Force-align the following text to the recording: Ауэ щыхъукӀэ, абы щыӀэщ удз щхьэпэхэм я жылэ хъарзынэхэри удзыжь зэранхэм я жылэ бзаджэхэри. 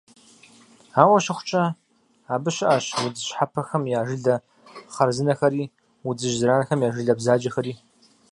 Ауэ 1.01 1.17
щыхъукӀэ, 1.23 1.63
абы 2.33 2.49
щыӀэщ 2.55 2.85
удз 3.05 3.19
щхьэпэхэм 3.27 3.83
я 3.97 4.01
жылэ 4.07 4.35
хъарзынэхэри 4.93 5.63
удзыжь 6.07 6.37
зэранхэм 6.39 6.79
я 6.87 6.89
жылэ 6.95 7.13
бзаджэхэри. 7.17 7.73